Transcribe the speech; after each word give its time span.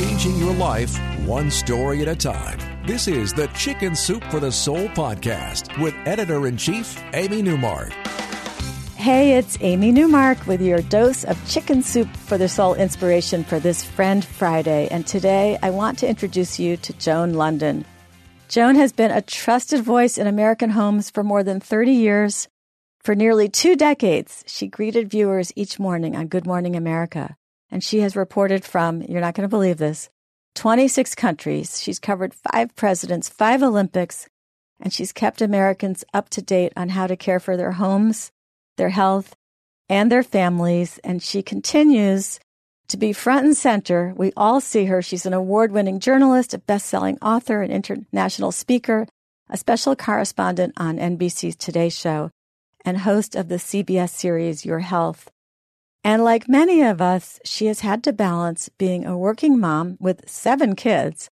changing 0.00 0.38
your 0.38 0.54
life 0.54 0.98
one 1.26 1.50
story 1.50 2.00
at 2.00 2.08
a 2.08 2.16
time. 2.16 2.58
This 2.86 3.06
is 3.06 3.34
the 3.34 3.48
Chicken 3.48 3.94
Soup 3.94 4.24
for 4.30 4.40
the 4.40 4.50
Soul 4.50 4.88
podcast 4.88 5.78
with 5.78 5.94
editor 6.06 6.46
in 6.46 6.56
chief, 6.56 6.98
Amy 7.12 7.42
Newmark. 7.42 7.92
Hey, 8.96 9.36
it's 9.36 9.58
Amy 9.60 9.92
Newmark 9.92 10.46
with 10.46 10.62
your 10.62 10.80
dose 10.80 11.24
of 11.24 11.36
chicken 11.46 11.82
soup 11.82 12.08
for 12.16 12.38
the 12.38 12.48
soul 12.48 12.72
inspiration 12.76 13.44
for 13.44 13.60
this 13.60 13.84
Friend 13.84 14.24
Friday. 14.24 14.88
And 14.90 15.06
today 15.06 15.58
I 15.62 15.68
want 15.68 15.98
to 15.98 16.08
introduce 16.08 16.58
you 16.58 16.78
to 16.78 16.94
Joan 16.94 17.34
Lunden. 17.34 17.84
Joan 18.48 18.76
has 18.76 18.92
been 18.92 19.10
a 19.10 19.20
trusted 19.20 19.82
voice 19.82 20.16
in 20.16 20.26
American 20.26 20.70
homes 20.70 21.10
for 21.10 21.22
more 21.22 21.42
than 21.42 21.60
30 21.60 21.92
years. 21.92 22.48
For 23.00 23.14
nearly 23.14 23.50
two 23.50 23.76
decades, 23.76 24.44
she 24.46 24.66
greeted 24.66 25.10
viewers 25.10 25.52
each 25.56 25.78
morning 25.78 26.16
on 26.16 26.28
Good 26.28 26.46
Morning 26.46 26.74
America. 26.74 27.36
And 27.70 27.82
she 27.84 28.00
has 28.00 28.16
reported 28.16 28.64
from, 28.64 29.02
you're 29.02 29.20
not 29.20 29.34
going 29.34 29.48
to 29.48 29.56
believe 29.56 29.78
this, 29.78 30.10
26 30.56 31.14
countries. 31.14 31.80
She's 31.82 31.98
covered 31.98 32.34
five 32.34 32.74
presidents, 32.74 33.28
five 33.28 33.62
Olympics, 33.62 34.28
and 34.80 34.92
she's 34.92 35.12
kept 35.12 35.42
Americans 35.42 36.04
up 36.12 36.30
to 36.30 36.42
date 36.42 36.72
on 36.76 36.88
how 36.90 37.06
to 37.06 37.16
care 37.16 37.40
for 37.40 37.56
their 37.56 37.72
homes, 37.72 38.32
their 38.76 38.88
health, 38.88 39.34
and 39.88 40.10
their 40.10 40.22
families. 40.22 40.98
And 41.04 41.22
she 41.22 41.42
continues 41.42 42.40
to 42.88 42.96
be 42.96 43.12
front 43.12 43.46
and 43.46 43.56
center. 43.56 44.12
We 44.16 44.32
all 44.36 44.60
see 44.60 44.86
her. 44.86 45.00
She's 45.00 45.26
an 45.26 45.32
award 45.32 45.70
winning 45.70 46.00
journalist, 46.00 46.54
a 46.54 46.58
best 46.58 46.86
selling 46.86 47.18
author, 47.20 47.62
an 47.62 47.70
international 47.70 48.52
speaker, 48.52 49.06
a 49.48 49.56
special 49.56 49.94
correspondent 49.94 50.74
on 50.76 50.98
NBC's 50.98 51.56
Today 51.56 51.88
Show, 51.88 52.30
and 52.84 52.98
host 52.98 53.36
of 53.36 53.48
the 53.48 53.56
CBS 53.56 54.10
series 54.10 54.64
Your 54.64 54.80
Health. 54.80 55.30
And 56.02 56.24
like 56.24 56.48
many 56.48 56.82
of 56.82 57.00
us, 57.00 57.38
she 57.44 57.66
has 57.66 57.80
had 57.80 58.02
to 58.04 58.12
balance 58.12 58.68
being 58.70 59.04
a 59.04 59.18
working 59.18 59.58
mom 59.58 59.96
with 60.00 60.28
seven 60.28 60.74
kids 60.74 61.30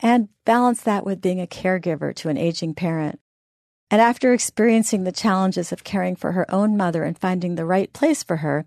and 0.00 0.28
balance 0.44 0.82
that 0.82 1.04
with 1.04 1.20
being 1.20 1.40
a 1.40 1.46
caregiver 1.46 2.14
to 2.14 2.28
an 2.28 2.38
aging 2.38 2.74
parent. 2.74 3.20
And 3.90 4.00
after 4.00 4.32
experiencing 4.32 5.04
the 5.04 5.12
challenges 5.12 5.72
of 5.72 5.84
caring 5.84 6.16
for 6.16 6.32
her 6.32 6.50
own 6.52 6.76
mother 6.76 7.04
and 7.04 7.18
finding 7.18 7.54
the 7.54 7.64
right 7.64 7.92
place 7.92 8.22
for 8.22 8.38
her, 8.38 8.66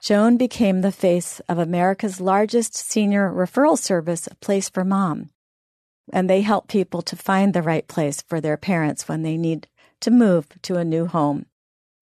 Joan 0.00 0.36
became 0.36 0.80
the 0.80 0.92
face 0.92 1.40
of 1.48 1.58
America's 1.58 2.20
largest 2.20 2.74
senior 2.74 3.30
referral 3.30 3.78
service, 3.78 4.28
Place 4.40 4.68
for 4.68 4.84
Mom. 4.84 5.30
And 6.12 6.28
they 6.28 6.42
help 6.42 6.68
people 6.68 7.00
to 7.02 7.16
find 7.16 7.54
the 7.54 7.62
right 7.62 7.88
place 7.88 8.22
for 8.22 8.40
their 8.40 8.56
parents 8.56 9.08
when 9.08 9.22
they 9.22 9.36
need 9.36 9.66
to 10.00 10.10
move 10.10 10.46
to 10.62 10.76
a 10.76 10.84
new 10.84 11.06
home. 11.06 11.46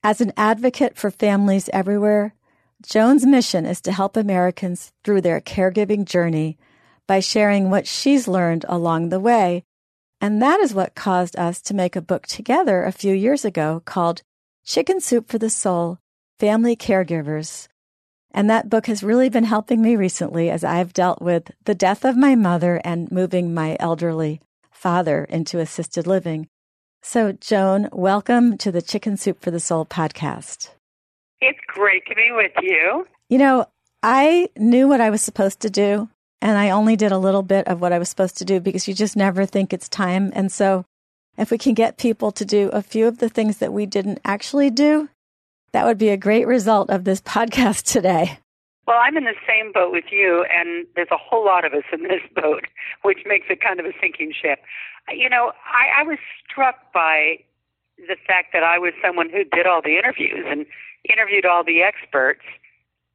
As 0.03 0.21
an 0.21 0.33
advocate 0.37 0.97
for 0.97 1.11
families 1.11 1.71
everywhere, 1.73 2.35
Joan's 2.83 3.25
mission 3.25 3.65
is 3.67 3.81
to 3.83 3.93
help 3.93 4.17
Americans 4.17 4.93
through 5.05 5.23
their 5.23 5.41
caregiving 5.41 6.05
journey 6.05 6.59
by 7.07 7.21
sharing 7.21 7.71
what 7.71 7.87
she's 7.87 8.29
learned 8.29 8.65
along 8.69 9.09
the 9.09 9.21
way. 9.21 9.65
And 10.21 10.43
that 10.43 10.61
is 10.61 10.75
what 10.75 10.95
caused 10.95 11.37
us 11.37 11.61
to 11.63 11.75
make 11.75 11.97
a 11.97 12.03
book 12.03 12.27
together 12.27 12.85
a 12.85 12.93
few 12.93 13.15
years 13.15 13.45
ago 13.45 13.83
called 13.85 14.23
Chicken 14.65 15.01
Soup 15.01 15.29
for 15.29 15.39
the 15.39 15.51
Soul 15.51 15.99
Family 16.39 16.77
Caregivers 16.77 17.69
and 18.35 18.49
that 18.49 18.71
book 18.71 18.87
has 18.87 19.03
really 19.03 19.29
been 19.29 19.45
helping 19.45 19.83
me 19.83 19.97
recently 19.97 20.51
as 20.51 20.65
I've 20.65 20.93
dealt 20.93 21.21
with 21.21 21.51
the 21.65 21.75
death 21.75 22.05
of 22.05 22.17
my 22.17 22.35
mother 22.35 22.81
and 22.85 23.13
moving 23.13 23.55
my 23.55 23.77
elderly 23.79 24.41
father 24.71 25.25
into 25.25 25.59
assisted 25.59 26.07
living. 26.07 26.49
So, 27.03 27.33
Joan, 27.33 27.89
welcome 27.93 28.57
to 28.59 28.73
the 28.73 28.83
Chicken 28.83 29.17
Soup 29.17 29.41
for 29.41 29.51
the 29.51 29.61
Soul 29.61 29.85
podcast. 29.85 30.71
It's 31.43 31.59
great 31.67 32.07
to 32.07 32.15
be 32.15 32.31
with 32.31 32.53
you. 32.63 33.05
You 33.29 33.39
know, 33.39 33.67
I 34.01 34.49
knew 34.57 34.87
what 34.87 35.01
I 35.01 35.11
was 35.11 35.23
supposed 35.23 35.59
to 35.61 35.71
do, 35.71 36.09
and 36.41 36.57
I 36.57 36.71
only 36.71 36.95
did 36.95 37.11
a 37.11 37.19
little 37.19 37.43
bit 37.43 37.67
of 37.67 37.81
what 37.81 37.93
I 37.93 37.99
was 37.99 38.09
supposed 38.09 38.39
to 38.39 38.45
do 38.45 38.61
because 38.61 38.87
you 38.87 38.95
just 38.95 39.17
never 39.17 39.45
think 39.45 39.73
it's 39.73 39.89
time. 39.89 40.31
And 40.37 40.53
so, 40.53 40.85
if 41.37 41.51
we 41.51 41.59
can 41.59 41.75
get 41.75 41.99
people 41.99 42.31
to 42.31 42.45
do 42.45 42.69
a 42.69 42.81
few 42.81 43.09
of 43.09 43.19
the 43.19 43.29
things 43.29 43.59
that 43.59 43.73
we 43.73 43.87
didn't 43.87 44.21
actually 44.25 44.71
do, 44.71 45.09
that 45.73 45.85
would 45.85 45.99
be 45.99 46.11
a 46.11 46.17
great 46.17 46.47
result 46.47 46.91
of 46.91 47.03
this 47.03 47.21
podcast 47.35 47.91
today. 47.91 48.39
Well, 48.87 48.99
I'm 49.01 49.17
in 49.17 49.25
the 49.25 49.35
same 49.47 49.73
boat 49.73 49.91
with 49.91 50.13
you, 50.13 50.47
and 50.49 50.87
there's 50.95 51.11
a 51.11 51.17
whole 51.17 51.45
lot 51.45 51.65
of 51.65 51.73
us 51.73 51.85
in 51.93 52.05
this 52.05 52.23
boat, 52.41 52.67
which 53.03 53.19
makes 53.27 53.47
it 53.51 53.61
kind 53.61 53.81
of 53.81 53.87
a 53.87 53.93
sinking 54.01 54.33
ship. 54.33 54.61
You 55.13 55.29
know, 55.29 55.51
I, 55.67 56.03
I 56.03 56.05
was 56.05 56.19
struck 56.49 56.93
by 56.95 57.39
the 57.99 58.17
fact 58.27 58.53
that 58.53 58.63
I 58.63 58.79
was 58.79 58.93
someone 59.05 59.29
who 59.29 59.43
did 59.43 59.67
all 59.67 59.83
the 59.83 59.99
interviews 59.99 60.45
and 60.49 60.67
interviewed 61.11 61.47
all 61.47 61.65
the 61.65 61.83
experts, 61.83 62.43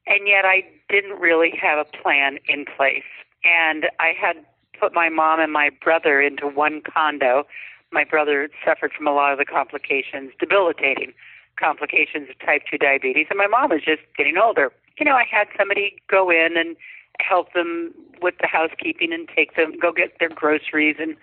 and 0.06 0.26
yet 0.26 0.44
I 0.44 0.64
didn't 0.88 1.18
really 1.18 1.52
have 1.60 1.78
a 1.78 1.84
plan 1.84 2.38
in 2.48 2.64
place. 2.64 3.08
And 3.44 3.86
I 4.00 4.12
had 4.18 4.36
put 4.78 4.94
my 4.94 5.08
mom 5.08 5.40
and 5.40 5.52
my 5.52 5.70
brother 5.82 6.20
into 6.20 6.46
one 6.46 6.82
condo. 6.82 7.46
My 7.90 8.04
brother 8.04 8.48
suffered 8.64 8.92
from 8.92 9.06
a 9.06 9.12
lot 9.12 9.32
of 9.32 9.38
the 9.38 9.44
complications, 9.44 10.32
debilitating 10.38 11.12
complications 11.58 12.28
of 12.30 12.38
type 12.38 12.62
2 12.70 12.78
diabetes, 12.78 13.26
and 13.30 13.38
my 13.38 13.46
mom 13.46 13.70
was 13.70 13.82
just 13.84 14.02
getting 14.16 14.36
older. 14.38 14.72
You 14.98 15.04
know, 15.04 15.14
I 15.14 15.24
had 15.28 15.48
somebody 15.56 15.96
go 16.08 16.30
in 16.30 16.56
and 16.56 16.76
help 17.20 17.52
them 17.52 17.92
with 18.22 18.34
the 18.40 18.46
housekeeping 18.46 19.12
and 19.12 19.28
take 19.34 19.56
them, 19.56 19.72
go 19.80 19.92
get 19.92 20.18
their 20.20 20.28
groceries 20.28 20.96
and 21.00 21.16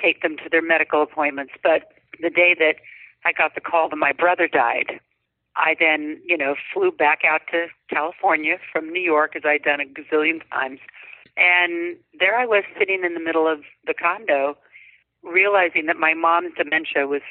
take 0.00 0.22
them 0.22 0.36
to 0.38 0.48
their 0.50 0.62
medical 0.62 1.02
appointments. 1.02 1.52
But 1.62 1.92
the 2.20 2.30
day 2.30 2.54
that 2.58 2.76
I 3.24 3.32
got 3.32 3.54
the 3.54 3.60
call 3.60 3.88
that 3.88 3.96
my 3.96 4.12
brother 4.12 4.48
died, 4.48 5.00
I 5.56 5.74
then, 5.78 6.20
you 6.24 6.36
know, 6.36 6.54
flew 6.72 6.90
back 6.92 7.20
out 7.26 7.42
to 7.50 7.66
California 7.88 8.58
from 8.70 8.92
New 8.92 9.00
York, 9.00 9.34
as 9.36 9.42
I'd 9.44 9.62
done 9.62 9.80
a 9.80 9.84
gazillion 9.84 10.40
times. 10.50 10.80
And 11.36 11.96
there 12.18 12.38
I 12.38 12.46
was 12.46 12.64
sitting 12.78 13.04
in 13.04 13.14
the 13.14 13.20
middle 13.20 13.46
of 13.46 13.60
the 13.86 13.94
condo, 13.94 14.56
realizing 15.22 15.86
that 15.86 15.96
my 15.96 16.14
mom's 16.14 16.52
dementia 16.56 17.06
was 17.06 17.22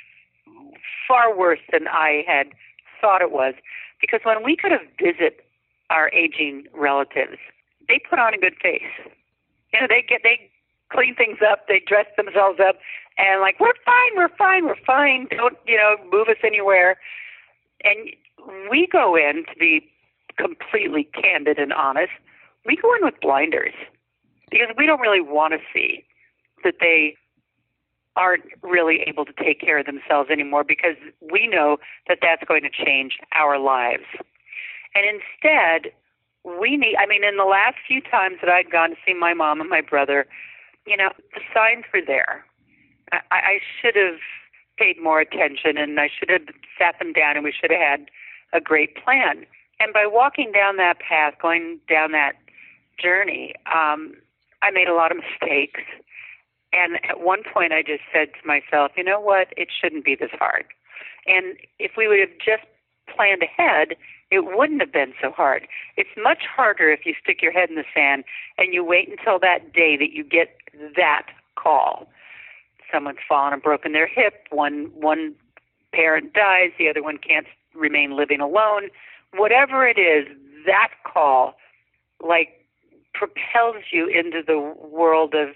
far 1.08 1.36
worse 1.36 1.60
than 1.72 1.88
I 1.88 2.24
had 2.28 2.48
thought 3.00 3.22
it 3.22 3.32
was. 3.32 3.54
Because 4.02 4.22
when 4.24 4.44
we 4.44 4.56
could 4.56 4.72
have 4.72 4.86
visit 5.00 5.46
our 5.90 6.10
aging 6.10 6.66
relatives, 6.74 7.38
they 7.88 8.00
put 8.10 8.20
on 8.20 8.34
a 8.34 8.38
good 8.38 8.56
face. 8.62 8.82
You 9.74 9.82
know, 9.82 9.88
they 9.88 10.04
get 10.08 10.22
they 10.24 10.50
clean 10.92 11.16
things 11.16 11.40
up, 11.42 11.68
they 11.68 11.82
dress 11.86 12.06
themselves 12.18 12.60
up, 12.60 12.78
and 13.18 13.42
like 13.42 13.60
we're 13.60 13.74
fine, 13.86 14.12
we're 14.16 14.36
fine, 14.38 14.66
we're 14.66 14.84
fine. 14.86 15.28
Don't 15.32 15.58
you 15.68 15.78
know 15.78 15.96
move 16.12 16.28
us 16.28 16.38
anywhere. 16.44 16.98
And 17.86 18.10
we 18.70 18.88
go 18.92 19.16
in 19.16 19.46
to 19.46 19.60
be 19.60 19.90
completely 20.38 21.08
candid 21.14 21.58
and 21.60 21.72
honest. 21.72 22.12
We 22.66 22.76
go 22.76 22.94
in 22.96 23.06
with 23.06 23.16
blinders 23.22 23.74
because 24.52 24.68
we 24.78 24.86
don't 24.86 25.00
really 25.00 25.22
want 25.22 25.54
to 25.54 25.60
see 25.74 26.04
that 26.64 26.76
they 26.80 27.16
aren't 28.16 28.44
really 28.62 29.04
able 29.08 29.26
to 29.26 29.34
take 29.34 29.60
care 29.60 29.80
of 29.80 29.86
themselves 29.86 30.30
anymore 30.30 30.64
because 30.64 30.96
we 31.32 31.48
know 31.48 31.78
that 32.08 32.20
that's 32.22 32.44
going 32.48 32.64
to 32.64 32.70
change 32.70 33.18
our 33.34 33.60
lives. 33.60 34.06
And 34.96 35.06
instead, 35.06 35.92
we 36.44 36.78
need, 36.78 36.96
I 36.98 37.06
mean, 37.06 37.24
in 37.24 37.38
the 37.38 37.44
last 37.44 37.76
few 37.88 38.02
times 38.02 38.38
that 38.42 38.50
I'd 38.50 38.72
gone 38.72 38.92
to 38.92 38.96
see 39.06 39.14
my 39.14 39.34
mom 39.34 39.60
and 39.60 39.70
my 39.70 39.82
brother, 39.82 40.26
you 40.88 40.96
know, 40.96 41.10
the 41.34 41.42
signs 41.54 41.84
were 41.94 42.02
there. 42.06 42.46
I, 43.12 43.20
I 43.32 43.60
should 43.82 43.96
have 43.96 44.20
paid 44.78 45.02
more 45.02 45.20
attention 45.20 45.78
and 45.78 46.00
I 46.00 46.10
should 46.10 46.30
have 46.30 46.48
sat 46.78 47.00
them 47.00 47.14
down 47.14 47.36
and 47.36 47.44
we 47.44 47.54
should 47.54 47.72
have 47.72 47.80
had 47.80 48.06
a 48.54 48.62
great 48.62 48.96
plan. 48.96 49.46
And 49.80 49.94
by 49.94 50.06
walking 50.08 50.52
down 50.52 50.78
that 50.78 51.00
path, 51.00 51.34
going 51.42 51.80
down 51.90 52.12
that 52.12 52.34
journey, 53.02 53.54
um, 53.68 54.16
I 54.62 54.72
made 54.72 54.88
a 54.88 54.96
lot 54.96 55.12
of 55.12 55.18
mistakes 55.42 55.82
and 56.76 57.00
at 57.08 57.22
one 57.22 57.42
point, 57.44 57.72
I 57.72 57.82
just 57.82 58.04
said 58.12 58.30
to 58.34 58.48
myself, 58.48 58.92
you 58.98 59.04
know 59.04 59.20
what? 59.20 59.48
It 59.56 59.70
shouldn't 59.72 60.04
be 60.04 60.16
this 60.16 60.32
hard. 60.34 60.66
And 61.26 61.56
if 61.80 61.92
we 61.98 62.08
would 62.08 62.20
have 62.20 62.38
just 62.38 62.68
planned 63.08 63.44
ahead, 63.44 63.96
it 64.30 64.44
wouldn't 64.44 64.82
have 64.82 64.92
been 64.92 65.14
so 65.22 65.32
hard. 65.32 65.68
It's 65.96 66.10
much 66.22 66.44
harder 66.54 66.92
if 66.92 67.06
you 67.06 67.14
stick 67.22 67.42
your 67.42 67.54
head 67.54 67.70
in 67.70 67.76
the 67.76 67.86
sand 67.94 68.26
and 68.58 68.74
you 68.74 68.84
wait 68.84 69.10
until 69.10 69.40
that 69.40 69.72
day 69.72 69.96
that 69.96 70.12
you 70.12 70.24
get 70.24 70.58
that 70.98 71.28
call. 71.56 72.08
Someone's 72.92 73.20
fallen 73.28 73.54
and 73.54 73.62
broken 73.62 73.92
their 73.92 74.08
hip, 74.08 74.48
one 74.52 74.92
one 74.94 75.36
parent 75.94 76.34
dies, 76.34 76.72
the 76.78 76.90
other 76.90 77.02
one 77.04 77.18
can't 77.18 77.48
remain 77.74 78.16
living 78.16 78.42
alone. 78.42 78.90
Whatever 79.34 79.88
it 79.88 79.98
is, 79.98 80.28
that 80.66 80.92
call 81.06 81.56
like 82.22 82.66
propels 83.14 83.84
you 83.92 84.08
into 84.08 84.42
the 84.46 84.60
world 84.88 85.34
of 85.34 85.50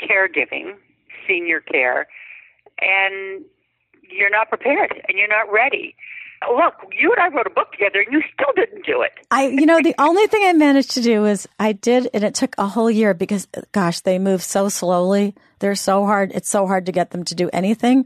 caregiving, 0.00 0.74
senior 1.26 1.60
care, 1.60 2.06
and 2.80 3.44
you're 4.02 4.30
not 4.30 4.48
prepared 4.48 5.02
and 5.08 5.18
you're 5.18 5.28
not 5.28 5.50
ready. 5.52 5.94
Look, 6.50 6.74
you 6.98 7.12
and 7.12 7.20
I 7.20 7.34
wrote 7.34 7.46
a 7.46 7.50
book 7.50 7.72
together 7.72 8.00
and 8.00 8.12
you 8.12 8.22
still 8.34 8.52
didn't 8.54 8.84
do 8.84 9.02
it. 9.02 9.12
I, 9.30 9.48
you 9.48 9.66
know, 9.66 9.80
the 9.82 9.94
only 9.98 10.26
thing 10.26 10.42
I 10.44 10.52
managed 10.52 10.92
to 10.92 11.02
do 11.02 11.24
is 11.24 11.48
I 11.58 11.72
did, 11.72 12.08
and 12.12 12.24
it 12.24 12.34
took 12.34 12.54
a 12.58 12.66
whole 12.66 12.90
year 12.90 13.14
because, 13.14 13.46
gosh, 13.72 14.00
they 14.00 14.18
move 14.18 14.42
so 14.42 14.68
slowly. 14.68 15.34
They're 15.60 15.74
so 15.74 16.04
hard. 16.04 16.32
It's 16.34 16.48
so 16.50 16.66
hard 16.66 16.86
to 16.86 16.92
get 16.92 17.10
them 17.10 17.24
to 17.24 17.34
do 17.34 17.48
anything. 17.52 18.04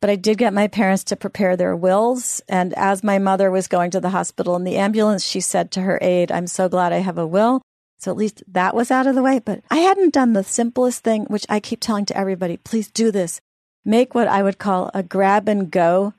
But 0.00 0.10
I 0.10 0.16
did 0.16 0.38
get 0.38 0.52
my 0.52 0.68
parents 0.68 1.04
to 1.04 1.16
prepare 1.16 1.56
their 1.56 1.74
wills. 1.74 2.42
And 2.48 2.74
as 2.74 3.02
my 3.02 3.18
mother 3.18 3.50
was 3.50 3.66
going 3.66 3.90
to 3.92 4.00
the 4.00 4.10
hospital 4.10 4.54
in 4.56 4.64
the 4.64 4.76
ambulance, 4.76 5.24
she 5.24 5.40
said 5.40 5.70
to 5.72 5.80
her 5.82 5.98
aide, 6.02 6.30
I'm 6.30 6.46
so 6.46 6.68
glad 6.68 6.92
I 6.92 6.98
have 6.98 7.18
a 7.18 7.26
will 7.26 7.62
So 7.98 8.10
at 8.10 8.16
least 8.16 8.42
that 8.48 8.74
was 8.74 8.90
out 8.90 9.06
of 9.06 9.14
the 9.14 9.22
way. 9.22 9.38
But 9.38 9.62
I 9.70 9.78
hadn't 9.78 10.14
done 10.14 10.32
the 10.32 10.44
simplest 10.44 11.02
thing, 11.02 11.24
which 11.24 11.46
I 11.48 11.60
keep 11.60 11.80
telling 11.80 12.04
to 12.06 12.16
everybody 12.16 12.56
please 12.56 12.90
do 12.90 13.10
this. 13.10 13.40
Make 13.84 14.14
what 14.14 14.28
I 14.28 14.42
would 14.42 14.58
call 14.58 14.90
a 14.94 15.02
grab 15.02 15.48
and 15.48 15.70
go 15.70 16.14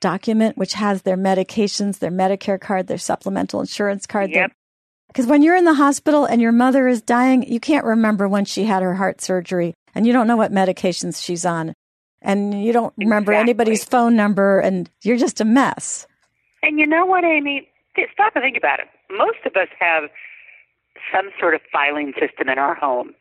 document, 0.00 0.56
which 0.56 0.74
has 0.74 1.02
their 1.02 1.16
medications, 1.16 1.98
their 1.98 2.10
Medicare 2.10 2.60
card, 2.60 2.86
their 2.86 2.98
supplemental 2.98 3.60
insurance 3.60 4.06
card. 4.06 4.30
Yep. 4.30 4.52
Because 5.08 5.26
when 5.26 5.42
you're 5.42 5.56
in 5.56 5.64
the 5.64 5.74
hospital 5.74 6.24
and 6.24 6.42
your 6.42 6.52
mother 6.52 6.86
is 6.88 7.00
dying, 7.00 7.50
you 7.50 7.60
can't 7.60 7.84
remember 7.84 8.28
when 8.28 8.44
she 8.44 8.64
had 8.64 8.82
her 8.82 8.94
heart 8.94 9.20
surgery 9.20 9.74
and 9.94 10.06
you 10.06 10.12
don't 10.12 10.26
know 10.26 10.36
what 10.36 10.52
medications 10.52 11.22
she's 11.22 11.46
on. 11.46 11.72
And 12.20 12.64
you 12.64 12.72
don't 12.72 12.92
remember 12.96 13.32
Exactly. 13.32 13.50
anybody's 13.50 13.84
phone 13.84 14.16
number 14.16 14.58
and 14.58 14.90
you're 15.02 15.16
just 15.16 15.40
a 15.40 15.44
mess. 15.44 16.06
And 16.62 16.78
you 16.78 16.86
know 16.86 17.06
what, 17.06 17.24
Amy? 17.24 17.68
Stop 18.12 18.34
and 18.34 18.42
think 18.42 18.56
about 18.56 18.80
it. 18.80 18.86
Most 19.10 19.38
of 19.46 19.54
us 19.56 19.68
have 19.78 20.04
some 21.12 21.30
sort 21.38 21.54
of 21.54 21.60
filing 21.72 22.12
system 22.20 22.48
in 22.48 22.58
our 22.58 22.74
home. 22.74 23.14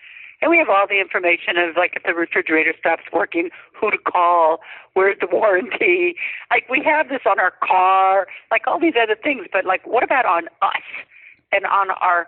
And 0.45 0.51
we 0.51 0.59
have 0.59 0.69
all 0.69 0.85
the 0.87 1.01
information 1.01 1.57
of 1.57 1.75
like 1.75 1.93
if 1.95 2.03
the 2.03 2.13
refrigerator 2.13 2.75
stops 2.77 3.01
working, 3.11 3.49
who 3.73 3.89
to 3.89 3.97
call, 3.97 4.59
where's 4.93 5.17
the 5.19 5.25
warranty. 5.25 6.17
Like 6.51 6.69
we 6.69 6.83
have 6.85 7.09
this 7.09 7.21
on 7.25 7.39
our 7.39 7.51
car, 7.63 8.27
like 8.51 8.67
all 8.67 8.79
these 8.79 8.93
other 8.93 9.15
things. 9.15 9.47
But 9.51 9.65
like 9.65 9.81
what 9.87 10.03
about 10.03 10.27
on 10.27 10.45
us 10.61 10.85
and 11.51 11.65
on 11.65 11.89
our 11.99 12.27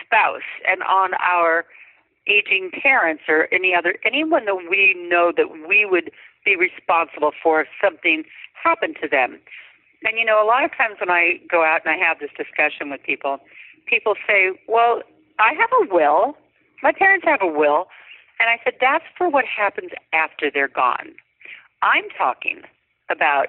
spouse 0.00 0.48
and 0.66 0.82
on 0.84 1.10
our 1.20 1.66
aging 2.26 2.70
parents 2.82 3.24
or 3.28 3.48
any 3.52 3.74
other 3.74 3.96
anyone 4.02 4.46
that 4.46 4.56
we 4.70 4.96
know 5.10 5.30
that 5.36 5.50
we 5.68 5.84
would 5.84 6.10
be 6.46 6.56
responsible 6.56 7.32
for 7.42 7.60
if 7.60 7.68
something 7.84 8.24
happened 8.54 8.96
to 9.02 9.08
them. 9.08 9.38
And 10.04 10.16
you 10.16 10.24
know, 10.24 10.42
a 10.42 10.48
lot 10.48 10.64
of 10.64 10.70
times 10.74 10.96
when 11.00 11.10
I 11.10 11.38
go 11.50 11.66
out 11.66 11.82
and 11.84 11.92
I 11.94 12.02
have 12.02 12.18
this 12.18 12.30
discussion 12.34 12.88
with 12.88 13.02
people, 13.02 13.40
people 13.84 14.14
say, 14.26 14.52
"Well, 14.66 15.02
I 15.38 15.52
have 15.52 15.68
a 15.82 15.94
will. 15.94 16.34
My 16.82 16.92
parents 16.92 17.24
have 17.26 17.42
a 17.42 17.46
will." 17.46 17.88
And 18.40 18.50
I 18.50 18.60
said, 18.64 18.74
"That's 18.80 19.04
for 19.16 19.28
what 19.28 19.44
happens 19.44 19.92
after 20.12 20.50
they're 20.50 20.68
gone. 20.68 21.14
I'm 21.82 22.08
talking 22.10 22.62
about 23.08 23.48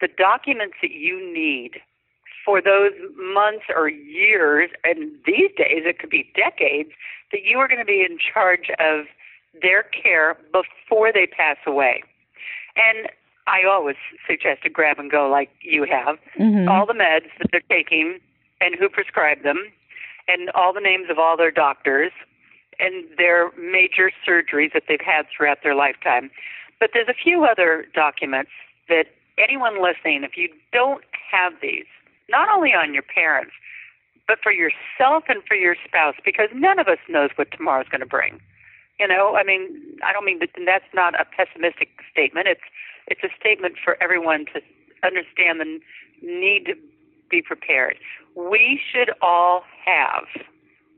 the 0.00 0.08
documents 0.08 0.76
that 0.82 0.92
you 0.92 1.20
need 1.32 1.80
for 2.44 2.60
those 2.60 2.92
months 3.16 3.64
or 3.74 3.88
years, 3.88 4.70
and 4.84 5.12
these 5.24 5.50
days 5.56 5.84
it 5.86 5.98
could 5.98 6.10
be 6.10 6.30
decades, 6.34 6.90
that 7.30 7.44
you 7.44 7.58
are 7.58 7.68
going 7.68 7.78
to 7.78 7.84
be 7.84 8.02
in 8.02 8.18
charge 8.18 8.70
of 8.78 9.06
their 9.60 9.84
care 9.84 10.36
before 10.50 11.12
they 11.12 11.26
pass 11.26 11.56
away. 11.66 12.02
And 12.74 13.08
I 13.46 13.64
always 13.64 13.96
suggest 14.26 14.64
a 14.64 14.68
grab 14.68 14.98
and 14.98 15.10
go 15.10 15.28
like 15.28 15.50
you 15.60 15.84
have. 15.84 16.18
Mhm. 16.38 16.68
All 16.68 16.86
the 16.86 16.94
meds 16.94 17.30
that 17.38 17.50
they're 17.50 17.60
taking 17.68 18.20
and 18.60 18.74
who 18.74 18.88
prescribed 18.88 19.42
them, 19.42 19.72
and 20.28 20.50
all 20.50 20.72
the 20.72 20.80
names 20.80 21.10
of 21.10 21.18
all 21.18 21.36
their 21.36 21.50
doctors, 21.50 22.12
and 22.78 23.04
their 23.16 23.50
major 23.52 24.10
surgeries 24.26 24.72
that 24.72 24.84
they've 24.88 25.00
had 25.00 25.26
throughout 25.34 25.58
their 25.62 25.74
lifetime. 25.74 26.30
But 26.80 26.90
there's 26.92 27.08
a 27.08 27.14
few 27.14 27.44
other 27.44 27.86
documents 27.94 28.50
that 28.88 29.06
anyone 29.38 29.82
listening, 29.82 30.24
if 30.24 30.36
you 30.36 30.48
don't 30.72 31.04
have 31.30 31.54
these, 31.62 31.86
not 32.28 32.48
only 32.48 32.70
on 32.70 32.92
your 32.94 33.02
parents, 33.02 33.52
but 34.26 34.38
for 34.42 34.52
yourself 34.52 35.24
and 35.28 35.42
for 35.46 35.54
your 35.54 35.76
spouse, 35.86 36.14
because 36.24 36.48
none 36.54 36.78
of 36.78 36.88
us 36.88 36.98
knows 37.08 37.30
what 37.36 37.50
tomorrow's 37.50 37.88
going 37.88 38.00
to 38.00 38.06
bring. 38.06 38.40
You 39.00 39.08
know, 39.08 39.36
I 39.36 39.42
mean, 39.42 39.68
I 40.04 40.12
don't 40.12 40.24
mean 40.24 40.38
that 40.40 40.50
that's 40.64 40.84
not 40.94 41.18
a 41.20 41.24
pessimistic 41.24 41.88
statement. 42.10 42.46
It's 42.46 42.60
it's 43.08 43.22
a 43.24 43.28
statement 43.38 43.74
for 43.82 44.00
everyone 44.00 44.46
to 44.54 44.60
understand 45.02 45.60
the 45.60 45.80
need 46.22 46.66
to 46.66 46.74
be 47.30 47.42
prepared. 47.42 47.96
We 48.36 48.80
should 48.80 49.10
all 49.20 49.64
have, 49.84 50.24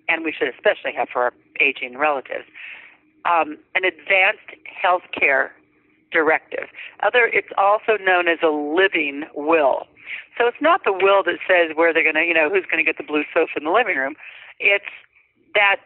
and 0.09 0.25
we 0.25 0.33
should 0.33 0.49
especially 0.49 0.93
have 0.97 1.09
for 1.09 1.23
our 1.23 1.33
aging 1.61 1.99
relatives, 1.99 2.45
um, 3.25 3.59
an 3.75 3.85
advanced 3.85 4.55
health 4.65 5.03
care 5.19 5.53
directive. 6.13 6.69
Other, 7.03 7.31
it's 7.33 7.49
also 7.59 7.97
known 8.01 8.29
as 8.29 8.39
a 8.43 8.49
living 8.49 9.25
will. 9.35 9.87
So 10.39 10.47
it's 10.47 10.61
not 10.61 10.83
the 10.85 10.93
will 10.93 11.23
that 11.25 11.39
says 11.49 11.75
where 11.75 11.93
they're 11.93 12.05
going 12.05 12.15
to, 12.15 12.25
you 12.25 12.35
know, 12.35 12.49
who's 12.49 12.67
going 12.71 12.85
to 12.85 12.87
get 12.87 12.99
the 12.99 13.05
blue 13.05 13.25
sofa 13.33 13.53
in 13.57 13.65
the 13.65 13.71
living 13.71 13.97
room. 13.97 14.15
It's 14.61 14.93
that 15.55 15.77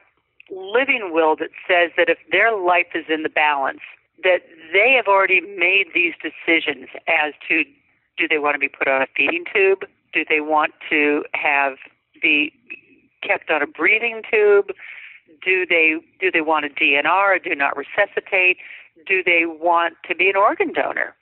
living 0.50 1.10
will 1.12 1.36
that 1.36 1.50
says 1.66 1.92
that 1.96 2.08
if 2.08 2.18
their 2.30 2.56
life 2.56 2.92
is 2.94 3.04
in 3.08 3.22
the 3.22 3.28
balance, 3.28 3.80
that 4.22 4.42
they 4.72 4.92
have 4.96 5.06
already 5.06 5.40
made 5.40 5.86
these 5.94 6.14
decisions 6.20 6.88
as 7.06 7.32
to 7.48 7.64
do 8.16 8.26
they 8.26 8.38
want 8.38 8.54
to 8.54 8.58
be 8.58 8.68
put 8.68 8.88
on 8.88 9.02
a 9.02 9.06
feeding 9.16 9.44
tube? 9.52 9.84
Do 10.12 10.24
they 10.28 10.40
want 10.40 10.72
to 10.90 11.24
have 11.34 11.74
be 12.20 12.52
kept 13.22 13.50
on 13.50 13.62
a 13.62 13.66
breathing 13.66 14.22
tube? 14.30 14.72
Do 15.44 15.66
they 15.66 15.96
do 16.20 16.30
they 16.30 16.40
want 16.40 16.66
a 16.66 16.68
DNR 16.68 17.42
do 17.42 17.54
not 17.54 17.76
resuscitate? 17.76 18.58
Do 19.06 19.22
they 19.22 19.44
want 19.46 19.94
to 20.08 20.14
be 20.14 20.28
an 20.28 20.36
organ 20.36 20.72
donor? 20.72 21.14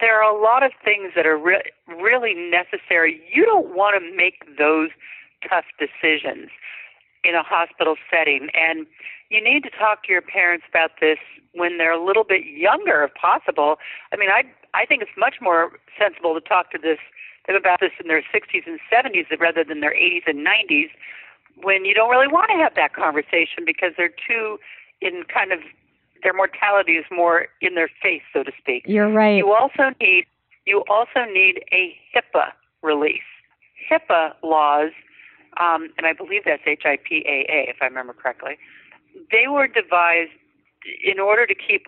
There 0.00 0.16
are 0.16 0.34
a 0.34 0.40
lot 0.40 0.62
of 0.62 0.72
things 0.82 1.12
that 1.14 1.26
are 1.26 1.36
re- 1.36 1.70
really 1.86 2.34
necessary. 2.34 3.20
You 3.32 3.44
don't 3.44 3.74
want 3.74 4.00
to 4.00 4.16
make 4.16 4.56
those 4.56 4.88
tough 5.46 5.66
decisions 5.78 6.48
in 7.22 7.34
a 7.34 7.42
hospital 7.42 7.96
setting, 8.10 8.48
and 8.54 8.86
you 9.28 9.44
need 9.44 9.62
to 9.64 9.70
talk 9.70 10.04
to 10.04 10.12
your 10.12 10.22
parents 10.22 10.64
about 10.68 10.92
this 11.02 11.18
when 11.52 11.76
they're 11.76 11.92
a 11.92 12.02
little 12.02 12.24
bit 12.24 12.46
younger, 12.46 13.04
if 13.04 13.14
possible. 13.14 13.76
I 14.12 14.16
mean, 14.16 14.30
I 14.30 14.44
I 14.72 14.86
think 14.86 15.02
it's 15.02 15.18
much 15.18 15.36
more 15.40 15.72
sensible 15.98 16.32
to 16.34 16.40
talk 16.40 16.70
to 16.72 16.78
this 16.78 16.98
them 17.46 17.56
about 17.56 17.80
this 17.80 17.92
in 18.00 18.08
their 18.08 18.22
60s 18.22 18.66
and 18.66 18.78
70s 18.92 19.26
rather 19.38 19.64
than 19.64 19.80
their 19.80 19.94
80s 19.94 20.22
and 20.26 20.46
90s 20.46 20.90
when 21.62 21.84
you 21.84 21.94
don't 21.94 22.10
really 22.10 22.28
want 22.28 22.50
to 22.50 22.56
have 22.56 22.74
that 22.76 22.94
conversation 22.94 23.64
because 23.66 23.92
they're 23.96 24.14
too 24.26 24.58
in 25.00 25.24
kind 25.32 25.52
of 25.52 25.60
their 26.22 26.34
mortality 26.34 26.92
is 26.92 27.06
more 27.10 27.46
in 27.60 27.74
their 27.74 27.88
face, 28.02 28.22
so 28.32 28.42
to 28.42 28.52
speak. 28.58 28.84
You're 28.86 29.10
right. 29.10 29.36
You 29.36 29.52
also 29.52 29.94
need 30.00 30.26
you 30.66 30.84
also 30.88 31.24
need 31.32 31.64
a 31.72 31.96
HIPAA 32.14 32.52
release. 32.82 33.22
HIPAA 33.90 34.34
laws, 34.42 34.92
um, 35.58 35.88
and 35.96 36.06
I 36.06 36.12
believe 36.12 36.42
that's 36.44 36.62
H-I-P-A-A, 36.66 37.68
if 37.68 37.76
I 37.80 37.86
remember 37.86 38.12
correctly. 38.12 38.58
They 39.32 39.48
were 39.48 39.66
devised 39.66 40.30
in 41.02 41.18
order 41.18 41.46
to 41.46 41.54
keep 41.54 41.86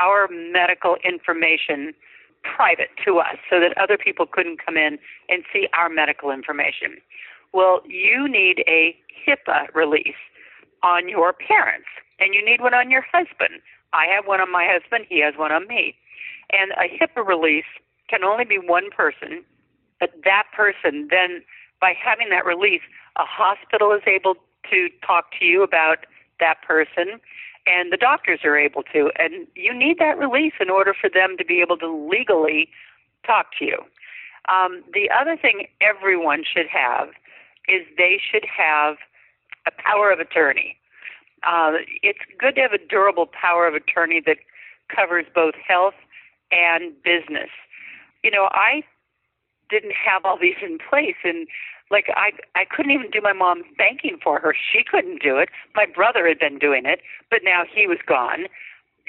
our 0.00 0.28
medical 0.28 0.96
information 1.04 1.94
private 2.44 2.90
to 3.04 3.18
us, 3.18 3.36
so 3.50 3.58
that 3.58 3.76
other 3.76 3.98
people 3.98 4.26
couldn't 4.26 4.64
come 4.64 4.76
in 4.76 4.98
and 5.28 5.42
see 5.52 5.66
our 5.72 5.88
medical 5.88 6.30
information. 6.30 6.98
Well, 7.52 7.80
you 7.86 8.28
need 8.28 8.64
a 8.66 8.96
HIPAA 9.26 9.74
release 9.74 10.20
on 10.82 11.08
your 11.08 11.32
parents, 11.32 11.88
and 12.18 12.34
you 12.34 12.44
need 12.44 12.60
one 12.60 12.74
on 12.74 12.90
your 12.90 13.04
husband. 13.12 13.60
I 13.92 14.06
have 14.06 14.26
one 14.26 14.40
on 14.40 14.52
my 14.52 14.66
husband, 14.70 15.06
he 15.08 15.20
has 15.20 15.34
one 15.36 15.52
on 15.52 15.66
me. 15.66 15.96
And 16.50 16.72
a 16.72 16.88
HIPAA 16.88 17.26
release 17.26 17.68
can 18.08 18.24
only 18.24 18.44
be 18.44 18.58
one 18.58 18.90
person, 18.90 19.44
but 20.00 20.10
that 20.24 20.44
person 20.54 21.08
then, 21.10 21.42
by 21.80 21.92
having 21.92 22.28
that 22.30 22.44
release, 22.44 22.82
a 23.16 23.24
hospital 23.24 23.92
is 23.92 24.02
able 24.06 24.34
to 24.70 24.88
talk 25.06 25.32
to 25.38 25.44
you 25.44 25.62
about 25.62 26.06
that 26.40 26.62
person, 26.62 27.20
and 27.66 27.92
the 27.92 27.96
doctors 27.96 28.40
are 28.44 28.56
able 28.56 28.82
to. 28.94 29.10
And 29.18 29.46
you 29.54 29.74
need 29.74 29.98
that 29.98 30.18
release 30.18 30.54
in 30.60 30.70
order 30.70 30.94
for 30.98 31.10
them 31.10 31.36
to 31.36 31.44
be 31.44 31.60
able 31.60 31.76
to 31.78 31.88
legally 31.88 32.70
talk 33.26 33.48
to 33.58 33.64
you. 33.64 33.78
Um, 34.48 34.82
the 34.94 35.10
other 35.10 35.36
thing 35.36 35.66
everyone 35.80 36.44
should 36.44 36.66
have 36.68 37.08
is 37.68 37.86
they 37.96 38.20
should 38.20 38.44
have 38.44 38.96
a 39.66 39.70
power 39.70 40.10
of 40.10 40.18
attorney. 40.18 40.76
Uh, 41.46 41.72
it's 42.02 42.18
good 42.38 42.54
to 42.56 42.62
have 42.62 42.72
a 42.72 42.78
durable 42.78 43.26
power 43.26 43.66
of 43.66 43.74
attorney 43.74 44.20
that 44.26 44.38
covers 44.94 45.26
both 45.34 45.54
health 45.54 45.94
and 46.50 46.92
business. 47.02 47.50
You 48.24 48.30
know, 48.30 48.48
I 48.50 48.82
didn't 49.70 49.92
have 49.92 50.24
all 50.24 50.38
these 50.40 50.56
in 50.62 50.78
place, 50.78 51.16
and 51.22 51.46
like 51.90 52.06
I, 52.16 52.32
I 52.54 52.64
couldn't 52.64 52.92
even 52.92 53.10
do 53.10 53.20
my 53.20 53.32
mom's 53.32 53.66
banking 53.76 54.18
for 54.22 54.40
her. 54.40 54.54
She 54.54 54.82
couldn't 54.82 55.22
do 55.22 55.36
it. 55.36 55.50
My 55.74 55.86
brother 55.86 56.26
had 56.26 56.38
been 56.38 56.58
doing 56.58 56.86
it, 56.86 57.00
but 57.30 57.40
now 57.44 57.62
he 57.70 57.86
was 57.86 57.98
gone, 58.06 58.46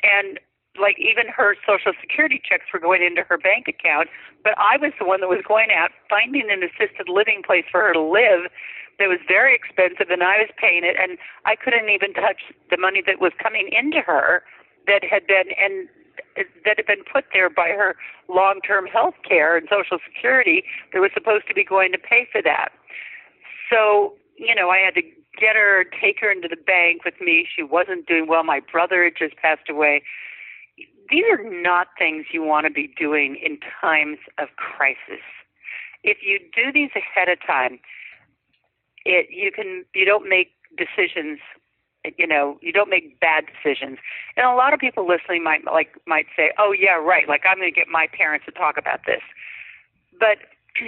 and 0.04 0.40
like 0.80 0.98
even 1.00 1.28
her 1.28 1.56
social 1.68 1.94
security 2.00 2.42
checks 2.44 2.66
were 2.74 2.80
going 2.80 3.04
into 3.04 3.24
her 3.24 3.38
bank 3.38 3.68
account 3.68 4.10
but 4.44 4.54
i 4.58 4.78
was 4.78 4.92
the 5.00 5.06
one 5.06 5.22
that 5.22 5.30
was 5.30 5.44
going 5.48 5.70
out 5.72 5.92
finding 6.10 6.50
an 6.50 6.64
assisted 6.64 7.08
living 7.08 7.42
place 7.46 7.66
for 7.72 7.82
her 7.82 7.94
to 7.94 8.02
live 8.02 8.52
that 8.98 9.08
was 9.08 9.20
very 9.28 9.56
expensive 9.56 10.10
and 10.10 10.24
i 10.24 10.38
was 10.38 10.50
paying 10.58 10.84
it 10.84 10.96
and 11.00 11.18
i 11.46 11.56
couldn't 11.56 11.90
even 11.90 12.14
touch 12.14 12.52
the 12.70 12.78
money 12.78 13.02
that 13.06 13.20
was 13.20 13.32
coming 13.42 13.70
into 13.72 14.02
her 14.02 14.44
that 14.88 15.04
had 15.04 15.28
been 15.28 15.52
and 15.60 15.88
that 16.66 16.78
had 16.78 16.86
been 16.86 17.04
put 17.12 17.26
there 17.34 17.50
by 17.50 17.70
her 17.70 17.96
long 18.28 18.60
term 18.66 18.86
health 18.86 19.16
care 19.28 19.58
and 19.58 19.68
social 19.70 19.98
security 20.06 20.64
that 20.94 21.00
was 21.00 21.12
supposed 21.14 21.48
to 21.48 21.54
be 21.54 21.64
going 21.64 21.92
to 21.92 21.98
pay 21.98 22.28
for 22.32 22.42
that. 22.42 22.70
So 23.70 24.14
you 24.38 24.56
know 24.56 24.70
i 24.70 24.78
had 24.78 24.96
to 24.96 25.02
get 25.40 25.56
her 25.56 25.86
take 26.02 26.20
her 26.20 26.32
into 26.32 26.48
the 26.48 26.58
bank 26.58 27.06
with 27.06 27.16
me. 27.22 27.48
She 27.48 27.64
wasn't 27.64 28.08
doing 28.08 28.28
well. 28.28 28.44
My 28.44 28.60
brother 28.60 29.04
had 29.04 29.14
just 29.18 29.38
passed 29.38 29.70
away 29.70 30.04
these 31.10 31.26
are 31.32 31.44
not 31.44 31.88
things 31.98 32.26
you 32.32 32.44
want 32.44 32.66
to 32.66 32.72
be 32.72 32.94
doing 32.98 33.40
in 33.44 33.60
times 33.82 34.18
of 34.38 34.50
crisis. 34.58 35.24
If 36.04 36.20
you 36.24 36.40
do 36.40 36.72
these 36.72 36.92
ahead 36.96 37.30
of 37.30 37.40
time, 37.46 37.80
it 39.06 39.28
you 39.30 39.52
can 39.52 39.86
you 39.94 40.06
don't 40.06 40.28
make 40.28 40.52
decisions 40.78 41.40
you 42.18 42.28
know 42.28 42.58
you 42.62 42.72
don't 42.72 42.90
make 42.90 43.20
bad 43.20 43.46
decisions 43.46 43.98
and 44.38 44.46
a 44.46 44.54
lot 44.54 44.74
of 44.74 44.80
people 44.80 45.08
listening 45.08 45.44
might 45.44 45.66
like 45.66 45.96
might 46.06 46.26
say 46.36 46.52
oh 46.58 46.74
yeah 46.78 46.96
right 46.96 47.28
like 47.28 47.42
i'm 47.50 47.58
going 47.58 47.72
to 47.72 47.78
get 47.78 47.88
my 47.88 48.08
parents 48.12 48.46
to 48.46 48.52
talk 48.52 48.78
about 48.78 49.02
this 49.06 49.22
but 50.20 50.38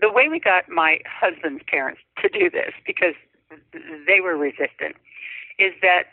the 0.00 0.10
way 0.10 0.28
we 0.28 0.38
got 0.38 0.68
my 0.68 0.98
husband's 1.06 1.62
parents 1.66 2.00
to 2.20 2.28
do 2.28 2.50
this 2.50 2.72
because 2.86 3.14
they 4.06 4.20
were 4.20 4.36
resistant 4.36 4.96
is 5.58 5.72
that 5.82 6.04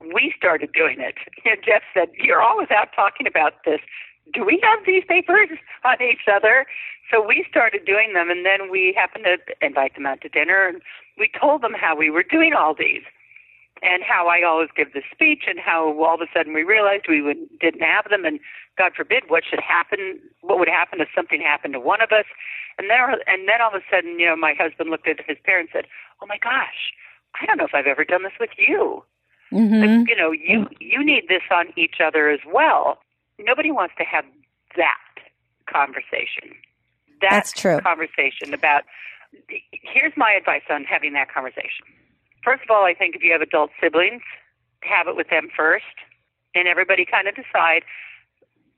we 0.00 0.32
started 0.36 0.72
doing 0.72 1.00
it 1.00 1.16
and 1.44 1.58
jeff 1.64 1.82
said 1.94 2.08
you're 2.14 2.42
always 2.42 2.68
out 2.70 2.88
talking 2.94 3.26
about 3.26 3.64
this 3.64 3.80
do 4.34 4.44
we 4.44 4.60
have 4.62 4.78
these 4.86 5.04
papers 5.08 5.48
on 5.84 5.96
each 6.02 6.28
other 6.30 6.66
so 7.10 7.24
we 7.24 7.44
started 7.48 7.84
doing 7.84 8.12
them 8.12 8.30
and 8.30 8.44
then 8.44 8.70
we 8.70 8.92
happened 8.96 9.24
to 9.24 9.66
invite 9.66 9.94
them 9.94 10.06
out 10.06 10.20
to 10.20 10.28
dinner 10.28 10.66
and 10.66 10.82
we 11.18 11.30
told 11.38 11.62
them 11.62 11.74
how 11.74 11.96
we 11.96 12.10
were 12.10 12.22
doing 12.22 12.52
all 12.52 12.74
these 12.74 13.02
and 13.82 14.02
how 14.02 14.26
I 14.28 14.42
always 14.42 14.70
give 14.76 14.92
the 14.92 15.02
speech 15.12 15.44
and 15.46 15.58
how 15.58 15.94
all 16.02 16.14
of 16.14 16.20
a 16.20 16.30
sudden 16.34 16.52
we 16.52 16.62
realized 16.62 17.06
we 17.08 17.22
would, 17.22 17.38
didn't 17.60 17.82
have 17.82 18.10
them 18.10 18.24
and 18.24 18.40
God 18.76 18.92
forbid 18.96 19.24
what 19.28 19.44
should 19.48 19.60
happen, 19.60 20.18
what 20.40 20.58
would 20.58 20.68
happen 20.68 21.00
if 21.00 21.08
something 21.14 21.40
happened 21.40 21.74
to 21.74 21.80
one 21.80 22.00
of 22.00 22.10
us. 22.12 22.26
And 22.78 22.90
then, 22.90 22.98
and 23.26 23.48
then 23.48 23.60
all 23.62 23.74
of 23.74 23.82
a 23.82 23.84
sudden, 23.90 24.18
you 24.18 24.26
know, 24.26 24.36
my 24.36 24.54
husband 24.58 24.90
looked 24.90 25.08
at 25.08 25.18
his 25.26 25.38
parents 25.44 25.72
and 25.74 25.84
said, 25.84 25.90
oh 26.22 26.26
my 26.26 26.38
gosh, 26.38 26.94
I 27.40 27.46
don't 27.46 27.58
know 27.58 27.66
if 27.66 27.74
I've 27.74 27.86
ever 27.86 28.04
done 28.04 28.22
this 28.22 28.38
with 28.40 28.50
you. 28.56 29.02
Mm-hmm. 29.52 29.80
Like, 29.80 30.08
you 30.08 30.16
know, 30.16 30.32
you, 30.32 30.66
you 30.80 31.04
need 31.04 31.24
this 31.28 31.42
on 31.50 31.66
each 31.76 31.96
other 32.04 32.28
as 32.30 32.40
well. 32.46 32.98
Nobody 33.38 33.70
wants 33.70 33.94
to 33.98 34.04
have 34.04 34.24
that 34.76 35.22
conversation. 35.70 36.56
That 37.20 37.30
That's 37.30 37.52
true. 37.52 37.80
conversation 37.80 38.52
about, 38.52 38.82
here's 39.72 40.12
my 40.16 40.32
advice 40.38 40.62
on 40.70 40.84
having 40.84 41.12
that 41.14 41.32
conversation 41.32 41.84
First 42.44 42.62
of 42.62 42.70
all, 42.70 42.84
I 42.84 42.94
think 42.94 43.16
if 43.16 43.22
you 43.22 43.32
have 43.32 43.42
adult 43.42 43.70
siblings, 43.82 44.22
have 44.80 45.08
it 45.08 45.16
with 45.16 45.28
them 45.28 45.48
first, 45.54 46.06
and 46.54 46.68
everybody 46.68 47.04
kind 47.04 47.28
of 47.28 47.34
decide, 47.34 47.82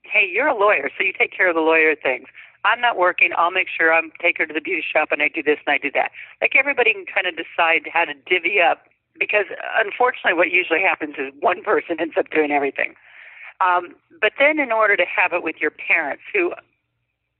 hey, 0.03 0.27
you're 0.31 0.47
a 0.47 0.57
lawyer, 0.57 0.89
so 0.97 1.03
you 1.03 1.13
take 1.17 1.31
care 1.31 1.49
of 1.49 1.55
the 1.55 1.61
lawyer 1.61 1.95
things. 1.95 2.27
I'm 2.63 2.81
not 2.81 2.97
working. 2.97 3.31
I'll 3.37 3.51
make 3.51 3.67
sure 3.69 3.93
I'm 3.93 4.11
take 4.21 4.37
her 4.37 4.45
to 4.45 4.53
the 4.53 4.61
beauty 4.61 4.83
shop 4.85 5.09
and 5.11 5.21
I 5.21 5.29
do 5.29 5.41
this 5.41 5.57
and 5.65 5.73
I 5.73 5.77
do 5.79 5.89
that. 5.95 6.11
Like 6.41 6.53
everybody 6.55 6.93
can 6.93 7.05
kind 7.07 7.25
of 7.25 7.33
decide 7.33 7.89
how 7.91 8.05
to 8.05 8.13
divvy 8.13 8.61
up 8.61 8.85
because 9.19 9.45
unfortunately, 9.77 10.33
what 10.33 10.51
usually 10.51 10.81
happens 10.81 11.15
is 11.17 11.33
one 11.39 11.63
person 11.63 11.97
ends 11.99 12.15
up 12.17 12.29
doing 12.31 12.51
everything. 12.51 12.95
Um, 13.61 13.95
but 14.19 14.33
then, 14.39 14.59
in 14.59 14.71
order 14.71 14.97
to 14.97 15.05
have 15.05 15.33
it 15.33 15.43
with 15.43 15.57
your 15.61 15.71
parents, 15.71 16.23
who 16.33 16.53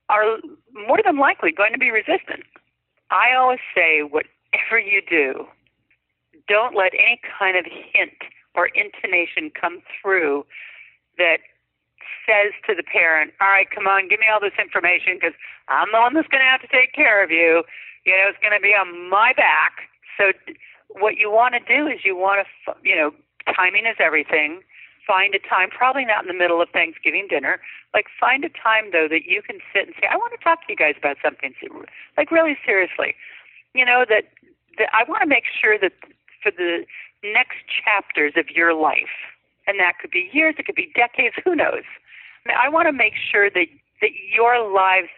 are 0.09 0.37
more 0.73 0.99
than 1.03 1.17
likely 1.17 1.51
going 1.51 1.73
to 1.73 1.79
be 1.79 1.89
resistant, 1.89 2.43
I 3.09 3.33
always 3.35 3.59
say, 3.75 4.01
whatever 4.01 4.79
you 4.79 5.01
do, 5.01 5.47
don't 6.47 6.75
let 6.75 6.93
any 6.93 7.19
kind 7.39 7.57
of 7.57 7.65
hint 7.65 8.17
or 8.55 8.67
intonation 8.67 9.51
come 9.59 9.81
through 10.01 10.45
that 11.17 11.39
says 12.27 12.53
to 12.67 12.75
the 12.75 12.83
parent, 12.83 13.33
all 13.41 13.47
right, 13.47 13.69
come 13.69 13.87
on, 13.87 14.07
give 14.07 14.19
me 14.19 14.27
all 14.31 14.39
this 14.39 14.55
information 14.59 15.15
because 15.15 15.33
I'm 15.67 15.89
the 15.91 15.99
one 15.99 16.13
that's 16.13 16.27
going 16.27 16.43
to 16.43 16.49
have 16.49 16.61
to 16.61 16.71
take 16.71 16.93
care 16.93 17.23
of 17.23 17.31
you. 17.31 17.63
You 18.05 18.13
know, 18.17 18.29
it's 18.29 18.41
going 18.41 18.55
to 18.55 18.61
be 18.61 18.73
on 18.73 19.09
my 19.09 19.33
back. 19.33 19.89
So 20.17 20.31
what 20.99 21.17
you 21.17 21.31
want 21.31 21.55
to 21.55 21.61
do 21.61 21.87
is 21.87 22.01
you 22.03 22.15
want 22.15 22.45
to, 22.45 22.73
you 22.83 22.95
know, 22.95 23.11
timing 23.55 23.85
is 23.85 23.95
everything. 23.99 24.61
Find 25.07 25.33
a 25.33 25.39
time, 25.39 25.69
probably 25.69 26.05
not 26.05 26.23
in 26.23 26.27
the 26.27 26.37
middle 26.37 26.61
of 26.61 26.69
Thanksgiving 26.69 27.27
dinner. 27.29 27.59
Like 27.93 28.05
find 28.19 28.45
a 28.45 28.49
time 28.49 28.91
though 28.91 29.07
that 29.09 29.25
you 29.25 29.41
can 29.41 29.57
sit 29.73 29.87
and 29.87 29.95
say, 29.99 30.07
I 30.09 30.15
want 30.15 30.33
to 30.37 30.43
talk 30.43 30.65
to 30.67 30.67
you 30.69 30.75
guys 30.75 30.95
about 30.97 31.17
something. 31.23 31.53
Like 32.17 32.31
really 32.31 32.57
seriously, 32.65 33.15
you 33.73 33.85
know 33.85 34.05
that, 34.07 34.25
that 34.77 34.89
I 34.93 35.09
want 35.09 35.21
to 35.21 35.27
make 35.27 35.45
sure 35.59 35.77
that 35.79 35.93
for 36.41 36.51
the 36.51 36.85
next 37.23 37.57
chapters 37.83 38.33
of 38.35 38.49
your 38.49 38.73
life. 38.73 39.13
And 39.67 39.79
that 39.79 39.93
could 40.01 40.11
be 40.11 40.29
years, 40.33 40.55
it 40.57 40.65
could 40.65 40.75
be 40.75 40.91
decades, 40.95 41.35
who 41.43 41.55
knows? 41.55 41.85
I, 42.45 42.49
mean, 42.49 42.57
I 42.61 42.69
want 42.69 42.87
to 42.87 42.91
make 42.91 43.13
sure 43.15 43.49
that, 43.49 43.67
that 44.01 44.09
your 44.33 44.67
lives 44.71 45.09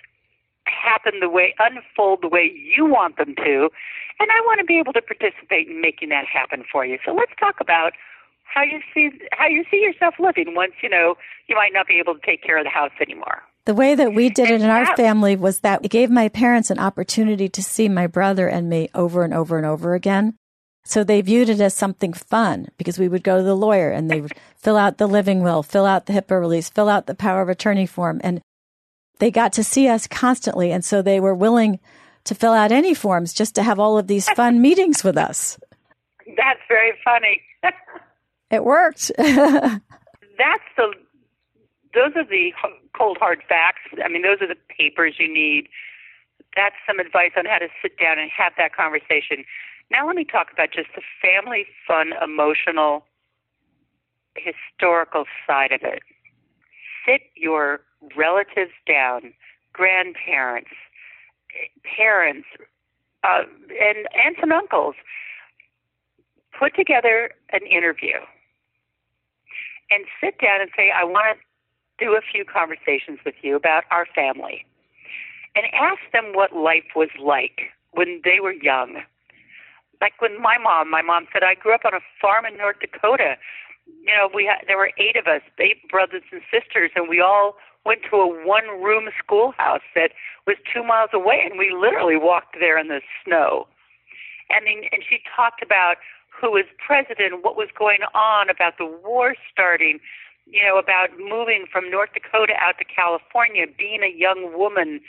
happen 0.65 1.19
the 1.19 1.29
way, 1.29 1.55
unfold 1.59 2.19
the 2.21 2.27
way 2.27 2.51
you 2.53 2.85
want 2.85 3.17
them 3.17 3.35
to. 3.35 3.69
And 4.19 4.29
I 4.31 4.39
want 4.41 4.59
to 4.59 4.65
be 4.65 4.79
able 4.79 4.93
to 4.93 5.01
participate 5.01 5.67
in 5.67 5.81
making 5.81 6.09
that 6.09 6.25
happen 6.25 6.63
for 6.71 6.85
you. 6.85 6.97
So 7.05 7.13
let's 7.13 7.31
talk 7.39 7.55
about 7.59 7.93
how 8.43 8.63
you 8.63 8.79
see 8.93 9.09
how 9.31 9.47
you 9.47 9.63
see 9.71 9.77
yourself 9.77 10.15
living 10.19 10.53
once 10.55 10.73
you 10.83 10.89
know 10.89 11.15
you 11.47 11.55
might 11.55 11.73
not 11.73 11.87
be 11.87 11.99
able 11.99 12.13
to 12.13 12.21
take 12.25 12.43
care 12.43 12.57
of 12.57 12.63
the 12.63 12.69
house 12.69 12.91
anymore. 13.01 13.41
The 13.65 13.73
way 13.73 13.95
that 13.95 14.13
we 14.13 14.29
did 14.29 14.51
it 14.51 14.61
in 14.61 14.69
our 14.69 14.95
family 14.97 15.35
was 15.37 15.61
that 15.61 15.81
we 15.81 15.87
gave 15.87 16.11
my 16.11 16.27
parents 16.27 16.69
an 16.69 16.79
opportunity 16.79 17.47
to 17.47 17.63
see 17.63 17.87
my 17.87 18.07
brother 18.07 18.47
and 18.47 18.69
me 18.69 18.89
over 18.93 19.23
and 19.23 19.33
over 19.33 19.57
and 19.57 19.65
over 19.65 19.95
again. 19.95 20.35
So 20.85 21.05
they 21.05 21.21
viewed 21.21 21.47
it 21.47 21.61
as 21.61 21.73
something 21.73 22.11
fun 22.11 22.67
because 22.77 22.99
we 22.99 23.07
would 23.07 23.23
go 23.23 23.37
to 23.37 23.43
the 23.43 23.55
lawyer 23.55 23.89
and 23.89 24.11
they 24.11 24.19
would 24.19 24.33
fill 24.57 24.75
out 24.75 24.97
the 24.97 25.07
living 25.07 25.41
will, 25.41 25.63
fill 25.63 25.85
out 25.85 26.07
the 26.07 26.13
HIPAA 26.13 26.41
release, 26.41 26.69
fill 26.69 26.89
out 26.89 27.07
the 27.07 27.15
power 27.15 27.41
of 27.41 27.47
attorney 27.47 27.85
form. 27.85 28.19
And 28.21 28.41
they 29.19 29.31
got 29.31 29.53
to 29.53 29.63
see 29.63 29.87
us 29.87 30.07
constantly. 30.07 30.73
And 30.73 30.83
so 30.83 31.01
they 31.01 31.21
were 31.21 31.33
willing 31.33 31.79
to 32.25 32.35
fill 32.35 32.53
out 32.53 32.71
any 32.71 32.93
forms 32.93 33.33
just 33.33 33.55
to 33.55 33.63
have 33.63 33.79
all 33.79 33.97
of 33.97 34.07
these 34.07 34.29
fun 34.29 34.61
meetings 34.61 35.03
with 35.03 35.17
us. 35.17 35.57
That's 36.37 36.59
very 36.67 36.93
funny. 37.03 37.41
it 38.51 38.63
worked. 38.63 39.11
That's 39.17 40.69
the, 40.77 40.93
those 41.93 42.15
are 42.15 42.25
the 42.25 42.51
cold 42.97 43.17
hard 43.19 43.41
facts. 43.47 43.81
I 44.03 44.07
mean, 44.07 44.21
those 44.21 44.41
are 44.41 44.47
the 44.47 44.59
papers 44.77 45.15
you 45.19 45.31
need. 45.31 45.67
That's 46.55 46.75
some 46.87 46.99
advice 46.99 47.31
on 47.37 47.45
how 47.45 47.57
to 47.57 47.67
sit 47.81 47.97
down 47.97 48.19
and 48.19 48.29
have 48.37 48.53
that 48.57 48.75
conversation 48.75 49.45
now 49.93 50.07
let 50.07 50.15
me 50.15 50.25
talk 50.25 50.47
about 50.51 50.71
just 50.73 50.89
the 50.95 51.01
family 51.21 51.65
fun, 51.87 52.13
emotional, 52.21 53.05
historical 54.35 55.25
side 55.45 55.71
of 55.71 55.81
it. 55.83 56.01
Sit 57.05 57.21
your 57.35 57.81
relatives 58.17 58.71
down, 58.87 59.33
grandparents, 59.71 60.71
parents, 61.97 62.47
uh, 63.23 63.43
and 63.81 64.07
aunts 64.25 64.39
and 64.41 64.51
uncles. 64.51 64.95
Put 66.57 66.75
together 66.75 67.31
an 67.51 67.65
interview 67.65 68.17
and 69.89 70.05
sit 70.21 70.39
down 70.39 70.61
and 70.61 70.69
say, 70.77 70.91
I 70.95 71.03
want 71.03 71.37
to 71.39 72.05
do 72.05 72.15
a 72.15 72.21
few 72.21 72.45
conversations 72.45 73.19
with 73.25 73.35
you 73.41 73.55
about 73.55 73.83
our 73.91 74.05
family. 74.13 74.65
And 75.55 75.65
ask 75.73 75.99
them 76.11 76.33
what 76.33 76.55
life 76.55 76.95
was 76.95 77.09
like 77.19 77.73
when 77.91 78.21
they 78.23 78.39
were 78.39 78.53
young 78.53 79.03
like 80.03 80.19
when 80.19 80.35
my 80.41 80.57
mom, 80.59 80.91
my 80.91 81.01
mom 81.01 81.27
said, 81.31 81.43
I 81.43 81.55
grew 81.55 81.73
up 81.73 81.85
on 81.85 81.93
a 81.93 82.03
farm 82.19 82.45
in 82.45 82.57
North 82.57 82.75
Dakota. 82.83 83.39
You 83.87 84.11
know, 84.11 84.27
we 84.35 84.43
had, 84.43 84.67
there 84.67 84.77
were 84.77 84.91
eight 84.99 85.15
of 85.15 85.27
us, 85.27 85.41
eight 85.59 85.87
brothers 85.87 86.23
and 86.29 86.41
sisters, 86.51 86.91
and 86.93 87.07
we 87.07 87.21
all 87.21 87.55
went 87.85 88.01
to 88.09 88.15
a 88.17 88.27
one-room 88.45 89.09
schoolhouse 89.17 89.81
that 89.95 90.11
was 90.47 90.57
two 90.73 90.83
miles 90.83 91.09
away, 91.13 91.41
and 91.43 91.59
we 91.59 91.71
literally 91.71 92.17
walked 92.17 92.55
there 92.59 92.77
in 92.77 92.87
the 92.87 93.01
snow. 93.23 93.67
And 94.49 94.65
then, 94.67 94.89
and 94.91 95.03
she 95.07 95.19
talked 95.35 95.61
about 95.61 95.97
who 96.29 96.51
was 96.51 96.65
president, 96.85 97.43
what 97.43 97.55
was 97.55 97.69
going 97.77 98.01
on, 98.13 98.49
about 98.49 98.77
the 98.77 98.85
war 98.85 99.35
starting, 99.51 99.99
you 100.45 100.63
know, 100.63 100.77
about 100.77 101.09
moving 101.17 101.65
from 101.71 101.89
North 101.89 102.09
Dakota 102.13 102.53
out 102.59 102.77
to 102.79 102.85
California, 102.85 103.65
being 103.77 104.03
a 104.03 104.13
young 104.13 104.57
woman. 104.57 104.99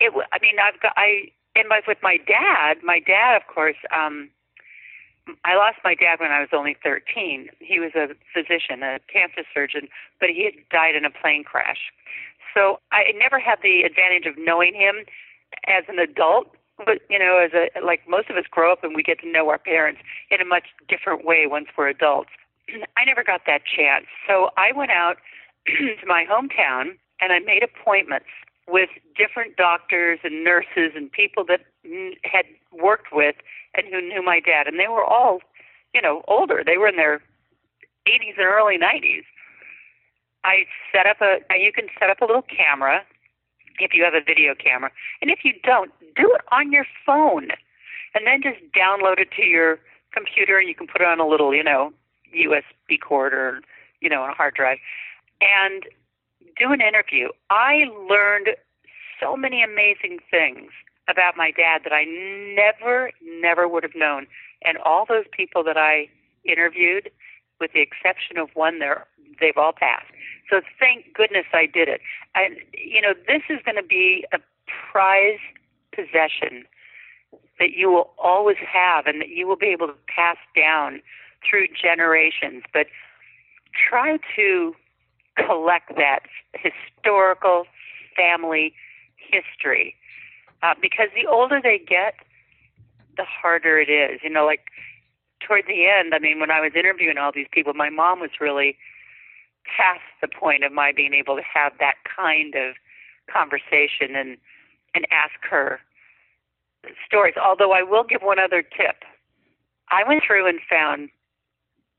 It, 0.00 0.12
I 0.32 0.38
mean, 0.40 0.56
I've 0.62 0.80
got, 0.80 0.92
I, 0.96 1.30
and 1.56 1.68
my, 1.68 1.80
with 1.86 1.98
my 2.02 2.18
dad, 2.18 2.78
my 2.84 3.00
dad, 3.00 3.36
of 3.36 3.46
course, 3.52 3.76
um, 3.94 4.30
I 5.44 5.56
lost 5.56 5.78
my 5.84 5.94
dad 5.94 6.20
when 6.20 6.30
I 6.30 6.40
was 6.40 6.50
only 6.52 6.76
13. 6.82 7.48
He 7.60 7.80
was 7.80 7.92
a 7.94 8.08
physician, 8.32 8.82
a 8.82 8.98
cancer 9.12 9.42
surgeon, 9.52 9.88
but 10.20 10.30
he 10.30 10.44
had 10.44 10.54
died 10.70 10.94
in 10.94 11.04
a 11.04 11.10
plane 11.10 11.44
crash. 11.44 11.92
So 12.54 12.80
I 12.92 13.12
never 13.16 13.38
had 13.38 13.58
the 13.62 13.82
advantage 13.82 14.26
of 14.26 14.34
knowing 14.38 14.74
him 14.74 15.04
as 15.66 15.84
an 15.88 15.98
adult. 15.98 16.54
But 16.78 17.02
you 17.10 17.18
know, 17.18 17.38
as 17.38 17.50
a 17.52 17.84
like 17.84 18.08
most 18.08 18.30
of 18.30 18.36
us 18.36 18.44
grow 18.50 18.72
up 18.72 18.84
and 18.84 18.94
we 18.94 19.02
get 19.02 19.20
to 19.20 19.30
know 19.30 19.48
our 19.48 19.58
parents 19.58 20.00
in 20.30 20.40
a 20.40 20.44
much 20.44 20.68
different 20.88 21.24
way 21.24 21.46
once 21.46 21.66
we're 21.76 21.88
adults. 21.88 22.30
I 22.96 23.04
never 23.04 23.24
got 23.24 23.42
that 23.46 23.62
chance. 23.66 24.06
So 24.26 24.50
I 24.56 24.72
went 24.72 24.92
out 24.92 25.16
to 25.66 26.06
my 26.06 26.24
hometown 26.24 26.96
and 27.20 27.32
I 27.32 27.40
made 27.40 27.62
appointments 27.64 28.28
with 28.68 28.90
different 29.16 29.56
doctors 29.56 30.20
and 30.22 30.44
nurses 30.44 30.92
and 30.94 31.10
people 31.10 31.44
that 31.46 31.60
had 32.22 32.44
worked 32.70 33.08
with 33.12 33.36
and 33.78 33.86
who 33.88 34.00
knew 34.00 34.22
my 34.22 34.40
dad, 34.40 34.66
and 34.66 34.78
they 34.78 34.88
were 34.88 35.04
all, 35.04 35.38
you 35.94 36.02
know, 36.02 36.22
older. 36.26 36.62
They 36.66 36.76
were 36.76 36.88
in 36.88 36.96
their 36.96 37.22
80s 38.06 38.36
and 38.36 38.46
early 38.46 38.76
90s. 38.76 39.24
I 40.44 40.66
set 40.92 41.06
up 41.06 41.18
a. 41.20 41.38
You 41.56 41.72
can 41.72 41.86
set 41.98 42.10
up 42.10 42.20
a 42.20 42.24
little 42.24 42.42
camera 42.42 43.02
if 43.78 43.94
you 43.94 44.02
have 44.02 44.14
a 44.14 44.20
video 44.20 44.54
camera, 44.54 44.90
and 45.22 45.30
if 45.30 45.40
you 45.44 45.52
don't, 45.62 45.92
do 46.16 46.34
it 46.34 46.40
on 46.50 46.72
your 46.72 46.84
phone, 47.06 47.48
and 48.14 48.26
then 48.26 48.42
just 48.42 48.58
download 48.74 49.20
it 49.20 49.30
to 49.36 49.42
your 49.42 49.78
computer, 50.12 50.58
and 50.58 50.68
you 50.68 50.74
can 50.74 50.86
put 50.86 51.00
it 51.00 51.06
on 51.06 51.20
a 51.20 51.26
little, 51.26 51.54
you 51.54 51.62
know, 51.62 51.92
USB 52.34 53.00
cord 53.00 53.32
or, 53.32 53.60
you 54.00 54.08
know, 54.08 54.22
on 54.22 54.30
a 54.30 54.34
hard 54.34 54.54
drive, 54.54 54.78
and 55.40 55.84
do 56.58 56.72
an 56.72 56.80
interview. 56.80 57.28
I 57.50 57.84
learned 58.08 58.48
so 59.20 59.36
many 59.36 59.62
amazing 59.62 60.18
things 60.30 60.70
about 61.08 61.36
my 61.36 61.50
dad 61.50 61.82
that 61.84 61.92
I 61.92 62.04
never, 62.04 63.10
never 63.22 63.66
would 63.66 63.82
have 63.82 63.94
known. 63.94 64.26
And 64.64 64.78
all 64.78 65.06
those 65.08 65.24
people 65.32 65.64
that 65.64 65.76
I 65.76 66.08
interviewed, 66.44 67.10
with 67.60 67.72
the 67.72 67.80
exception 67.80 68.38
of 68.38 68.50
one, 68.54 68.78
they're, 68.78 69.06
they've 69.40 69.56
all 69.56 69.72
passed. 69.72 70.06
So 70.50 70.60
thank 70.78 71.14
goodness 71.14 71.46
I 71.52 71.66
did 71.66 71.88
it. 71.88 72.00
And, 72.34 72.56
you 72.72 73.00
know, 73.00 73.14
this 73.26 73.42
is 73.48 73.58
going 73.64 73.76
to 73.76 73.82
be 73.82 74.26
a 74.32 74.38
prized 74.90 75.40
possession 75.94 76.64
that 77.58 77.72
you 77.72 77.90
will 77.90 78.10
always 78.18 78.56
have 78.58 79.06
and 79.06 79.20
that 79.20 79.30
you 79.30 79.46
will 79.46 79.56
be 79.56 79.66
able 79.66 79.88
to 79.88 79.96
pass 80.14 80.36
down 80.54 81.00
through 81.48 81.66
generations. 81.80 82.62
But 82.72 82.86
try 83.88 84.18
to 84.36 84.74
collect 85.36 85.96
that 85.96 86.20
historical 86.54 87.64
family 88.16 88.74
history 89.16 89.94
uh, 90.62 90.74
because 90.80 91.08
the 91.14 91.28
older 91.28 91.60
they 91.62 91.78
get, 91.78 92.14
the 93.16 93.24
harder 93.24 93.78
it 93.78 93.90
is. 93.90 94.20
You 94.22 94.30
know, 94.30 94.46
like 94.46 94.66
toward 95.40 95.64
the 95.66 95.86
end, 95.86 96.14
I 96.14 96.18
mean, 96.18 96.40
when 96.40 96.50
I 96.50 96.60
was 96.60 96.72
interviewing 96.74 97.18
all 97.18 97.32
these 97.34 97.46
people, 97.50 97.74
my 97.74 97.90
mom 97.90 98.20
was 98.20 98.30
really 98.40 98.76
past 99.64 100.00
the 100.20 100.28
point 100.28 100.64
of 100.64 100.72
my 100.72 100.92
being 100.92 101.14
able 101.14 101.36
to 101.36 101.42
have 101.42 101.72
that 101.78 101.96
kind 102.04 102.54
of 102.54 102.74
conversation 103.32 104.16
and 104.16 104.36
and 104.94 105.06
ask 105.10 105.34
her 105.48 105.80
stories. 107.06 107.34
Although 107.36 107.72
I 107.72 107.82
will 107.82 108.04
give 108.04 108.22
one 108.22 108.38
other 108.38 108.62
tip. 108.62 109.04
I 109.90 110.06
went 110.06 110.22
through 110.26 110.46
and 110.48 110.58
found 110.68 111.08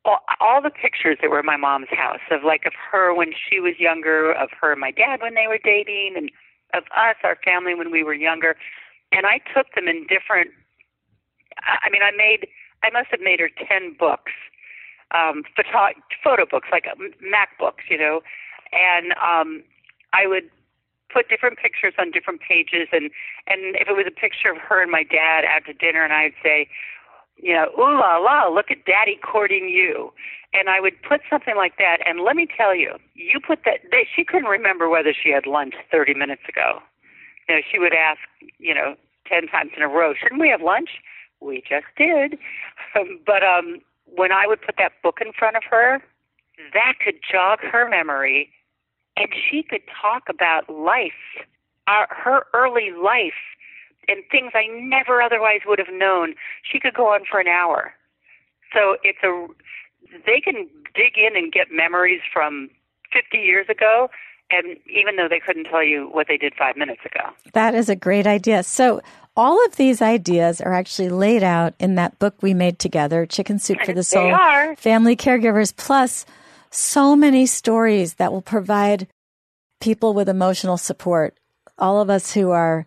all, 0.06 0.20
all 0.40 0.62
the 0.62 0.70
pictures 0.70 1.18
that 1.22 1.30
were 1.30 1.40
in 1.40 1.46
my 1.46 1.58
mom's 1.58 1.90
house 1.90 2.20
of 2.32 2.44
like 2.44 2.66
of 2.66 2.74
her 2.92 3.14
when 3.14 3.32
she 3.34 3.60
was 3.60 3.74
younger, 3.80 4.32
of 4.32 4.50
her 4.60 4.72
and 4.72 4.82
my 4.82 4.92
dad 4.92 5.22
when 5.22 5.36
they 5.36 5.48
were 5.48 5.60
dating, 5.64 6.14
and 6.16 6.32
of 6.74 6.84
us, 6.96 7.16
our 7.24 7.38
family 7.44 7.76
when 7.76 7.92
we 7.92 8.04
were 8.04 8.14
younger. 8.14 8.56
And 9.12 9.26
I 9.26 9.42
took 9.54 9.74
them 9.76 9.88
in 9.88 10.06
different. 10.08 10.52
I 11.64 11.90
mean, 11.90 12.02
I 12.04 12.12
made. 12.16 12.48
I 12.84 12.90
must 12.92 13.08
have 13.12 13.20
made 13.20 13.40
her 13.40 13.50
ten 13.50 13.96
books, 13.98 14.32
um, 15.12 15.44
photo 15.56 16.00
photo 16.24 16.46
books 16.46 16.68
like 16.72 16.86
um, 16.88 17.12
MacBooks, 17.20 17.90
you 17.90 17.98
know, 17.98 18.22
and 18.72 19.14
um, 19.14 19.64
I 20.14 20.28
would 20.28 20.50
put 21.12 21.28
different 21.28 21.58
pictures 21.58 21.94
on 21.98 22.12
different 22.12 22.40
pages 22.42 22.88
and 22.92 23.10
and 23.48 23.76
if 23.76 23.88
it 23.90 23.98
was 23.98 24.06
a 24.08 24.14
picture 24.14 24.52
of 24.52 24.58
her 24.58 24.82
and 24.82 24.92
my 24.92 25.04
dad 25.04 25.44
after 25.44 25.74
dinner 25.74 26.04
and 26.04 26.14
I'd 26.14 26.38
say 26.44 26.70
you 27.42 27.54
know, 27.54 27.68
ooh 27.78 28.00
la 28.00 28.18
la, 28.18 28.48
look 28.48 28.72
at 28.72 28.86
daddy 28.86 29.20
courting 29.22 29.70
you. 29.70 30.12
And 30.52 30.68
I 30.68 30.80
would 30.80 31.02
put 31.08 31.22
something 31.30 31.56
like 31.56 31.78
that. 31.78 31.98
And 32.06 32.22
let 32.22 32.36
me 32.36 32.48
tell 32.58 32.76
you, 32.76 32.96
you 33.14 33.40
put 33.40 33.60
that, 33.66 33.82
they, 33.92 34.08
she 34.14 34.24
couldn't 34.24 34.50
remember 34.50 34.90
whether 34.90 35.14
she 35.14 35.30
had 35.30 35.46
lunch 35.46 35.76
30 35.92 36.16
minutes 36.16 36.42
ago. 36.50 36.80
You 37.48 37.56
know, 37.56 37.62
she 37.72 37.78
would 37.80 37.94
ask, 37.94 38.20
you 38.58 38.74
know, 38.74 38.96
10 39.28 39.48
times 39.48 39.72
in 39.78 39.84
a 39.84 39.88
row, 39.88 40.14
shouldn't 40.20 40.42
we 40.42 40.50
have 40.50 40.62
lunch? 40.62 40.90
We 41.40 41.62
just 41.68 41.86
did. 41.96 42.38
but 43.26 43.44
um, 43.44 43.80
when 44.06 44.32
I 44.32 44.48
would 44.48 44.62
put 44.62 44.76
that 44.78 44.94
book 45.04 45.20
in 45.22 45.32
front 45.34 45.56
of 45.56 45.64
her, 45.70 46.02
that 46.74 46.94
could 47.04 47.20
jog 47.32 47.60
her 47.60 47.88
memory 47.88 48.50
and 49.16 49.30
she 49.34 49.64
could 49.64 49.82
talk 50.02 50.24
about 50.30 50.70
life, 50.70 51.46
our, 51.88 52.08
her 52.10 52.46
early 52.54 52.92
life 52.92 53.34
and 54.10 54.24
things 54.32 54.52
I 54.56 54.66
never 54.68 55.22
otherwise 55.22 55.62
would 55.66 55.80
have 55.80 55.94
known. 55.94 56.34
She 56.70 56.80
could 56.80 56.94
go 56.94 57.08
on 57.08 57.22
for 57.30 57.40
an 57.40 57.48
hour. 57.48 57.94
So 58.74 58.98
it's 59.04 59.20
a 59.24 59.48
they 60.26 60.42
can 60.42 60.68
dig 60.96 61.18
in 61.18 61.36
and 61.36 61.52
get 61.52 61.68
memories 61.72 62.22
from 62.34 62.70
50 63.14 63.38
years 63.38 63.68
ago 63.70 64.10
and 64.52 64.78
even 64.88 65.16
though 65.16 65.28
they 65.30 65.40
couldn't 65.40 65.66
tell 65.66 65.84
you 65.84 66.10
what 66.12 66.28
they 66.28 66.38
did 66.38 66.54
5 66.58 66.76
minutes 66.76 67.02
ago. 67.06 67.30
That 67.54 67.76
is 67.76 67.88
a 67.90 67.96
great 67.96 68.26
idea. 68.26 68.64
So 68.64 69.02
all 69.36 69.64
of 69.66 69.76
these 69.76 70.02
ideas 70.02 70.60
are 70.60 70.74
actually 70.74 71.10
laid 71.10 71.44
out 71.44 71.76
in 71.80 71.96
that 71.96 72.18
book 72.18 72.36
we 72.42 72.56
made 72.56 72.80
together, 72.80 73.26
Chicken 73.28 73.60
Soup 73.60 73.78
for 73.86 73.94
the 73.94 74.04
Soul. 74.16 74.36
Family 74.76 75.16
Caregivers 75.16 75.76
plus 75.76 76.26
so 76.72 77.16
many 77.16 77.46
stories 77.46 78.16
that 78.16 78.32
will 78.32 78.42
provide 78.42 79.08
people 79.80 80.14
with 80.14 80.28
emotional 80.28 80.78
support. 80.78 81.38
All 81.78 82.02
of 82.02 82.10
us 82.10 82.34
who 82.34 82.50
are 82.52 82.86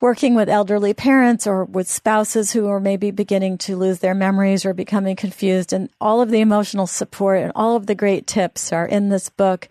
working 0.00 0.34
with 0.34 0.48
elderly 0.48 0.92
parents 0.92 1.46
or 1.46 1.64
with 1.64 1.88
spouses 1.88 2.52
who 2.52 2.68
are 2.68 2.80
maybe 2.80 3.10
beginning 3.10 3.58
to 3.58 3.76
lose 3.76 4.00
their 4.00 4.14
memories 4.14 4.64
or 4.64 4.74
becoming 4.74 5.16
confused. 5.16 5.72
And 5.72 5.88
all 6.00 6.20
of 6.20 6.30
the 6.30 6.40
emotional 6.40 6.86
support 6.86 7.40
and 7.40 7.52
all 7.54 7.76
of 7.76 7.86
the 7.86 7.94
great 7.94 8.26
tips 8.26 8.72
are 8.72 8.86
in 8.86 9.08
this 9.08 9.28
book. 9.30 9.68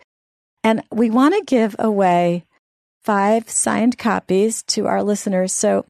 And 0.64 0.82
we 0.90 1.10
want 1.10 1.34
to 1.34 1.44
give 1.44 1.76
away 1.78 2.44
five 3.04 3.48
signed 3.48 3.98
copies 3.98 4.64
to 4.64 4.86
our 4.86 5.02
listeners. 5.02 5.52
So 5.52 5.86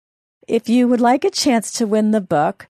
if 0.47 0.69
you 0.69 0.87
would 0.87 1.01
like 1.01 1.25
a 1.25 1.31
chance 1.31 1.73
to 1.73 1.87
win 1.87 2.11
the 2.11 2.21
book, 2.21 2.69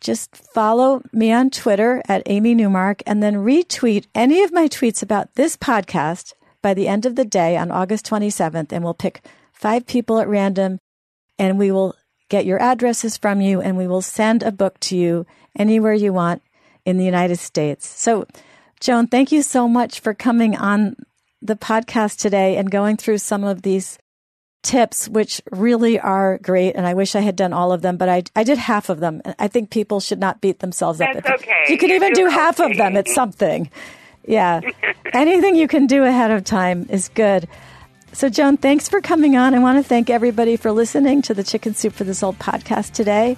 just 0.00 0.36
follow 0.36 1.02
me 1.12 1.32
on 1.32 1.48
Twitter 1.48 2.02
at 2.06 2.22
Amy 2.26 2.54
Newmark 2.54 3.02
and 3.06 3.22
then 3.22 3.36
retweet 3.36 4.06
any 4.14 4.42
of 4.42 4.52
my 4.52 4.68
tweets 4.68 5.02
about 5.02 5.34
this 5.34 5.56
podcast 5.56 6.34
by 6.60 6.74
the 6.74 6.86
end 6.86 7.06
of 7.06 7.16
the 7.16 7.24
day 7.24 7.56
on 7.56 7.70
August 7.70 8.04
27th. 8.06 8.70
And 8.70 8.84
we'll 8.84 8.92
pick 8.92 9.24
five 9.52 9.86
people 9.86 10.18
at 10.18 10.28
random 10.28 10.78
and 11.38 11.58
we 11.58 11.70
will 11.70 11.94
get 12.28 12.46
your 12.46 12.60
addresses 12.60 13.16
from 13.16 13.40
you 13.40 13.60
and 13.60 13.76
we 13.76 13.86
will 13.86 14.02
send 14.02 14.42
a 14.42 14.52
book 14.52 14.78
to 14.80 14.96
you 14.96 15.26
anywhere 15.56 15.94
you 15.94 16.12
want 16.12 16.42
in 16.84 16.96
the 16.96 17.04
United 17.04 17.36
States. 17.36 17.86
So, 17.88 18.26
Joan, 18.80 19.06
thank 19.06 19.32
you 19.32 19.42
so 19.42 19.68
much 19.68 20.00
for 20.00 20.14
coming 20.14 20.56
on 20.56 20.96
the 21.42 21.56
podcast 21.56 22.18
today 22.18 22.56
and 22.56 22.70
going 22.70 22.96
through 22.96 23.18
some 23.18 23.44
of 23.44 23.62
these 23.62 23.98
tips, 24.62 25.08
which 25.08 25.40
really 25.52 25.98
are 25.98 26.38
great. 26.38 26.74
And 26.74 26.86
I 26.86 26.94
wish 26.94 27.14
I 27.14 27.20
had 27.20 27.36
done 27.36 27.52
all 27.52 27.72
of 27.72 27.82
them, 27.82 27.96
but 27.96 28.08
I, 28.08 28.24
I 28.34 28.42
did 28.42 28.58
half 28.58 28.88
of 28.88 29.00
them. 29.00 29.22
I 29.38 29.48
think 29.48 29.70
people 29.70 30.00
should 30.00 30.18
not 30.18 30.40
beat 30.40 30.58
themselves 30.58 30.98
That's 30.98 31.18
up. 31.18 31.24
That's 31.24 31.42
okay. 31.42 31.64
you 31.68 31.78
can 31.78 31.90
even 31.90 32.12
do 32.12 32.26
half 32.26 32.60
of 32.60 32.76
them, 32.76 32.96
it's 32.96 33.14
something. 33.14 33.70
Yeah. 34.26 34.60
Anything 35.12 35.54
you 35.54 35.68
can 35.68 35.86
do 35.86 36.02
ahead 36.02 36.32
of 36.32 36.44
time 36.44 36.86
is 36.90 37.08
good. 37.10 37.46
So, 38.16 38.30
Joan, 38.30 38.56
thanks 38.56 38.88
for 38.88 39.02
coming 39.02 39.36
on. 39.36 39.52
I 39.52 39.58
want 39.58 39.76
to 39.76 39.86
thank 39.86 40.08
everybody 40.08 40.56
for 40.56 40.72
listening 40.72 41.20
to 41.20 41.34
the 41.34 41.44
Chicken 41.44 41.74
Soup 41.74 41.92
for 41.92 42.04
the 42.04 42.14
Soul 42.14 42.32
podcast 42.32 42.92
today. 42.92 43.36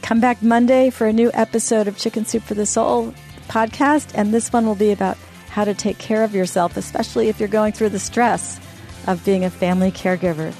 Come 0.00 0.18
back 0.18 0.42
Monday 0.42 0.88
for 0.88 1.06
a 1.06 1.12
new 1.12 1.30
episode 1.34 1.88
of 1.88 1.98
Chicken 1.98 2.24
Soup 2.24 2.42
for 2.42 2.54
the 2.54 2.64
Soul 2.64 3.12
podcast. 3.48 4.12
And 4.14 4.32
this 4.32 4.50
one 4.50 4.64
will 4.64 4.76
be 4.76 4.92
about 4.92 5.18
how 5.50 5.66
to 5.66 5.74
take 5.74 5.98
care 5.98 6.24
of 6.24 6.34
yourself, 6.34 6.78
especially 6.78 7.28
if 7.28 7.38
you're 7.38 7.50
going 7.50 7.74
through 7.74 7.90
the 7.90 7.98
stress 7.98 8.58
of 9.06 9.22
being 9.26 9.44
a 9.44 9.50
family 9.50 9.92
caregiver. 9.92 10.54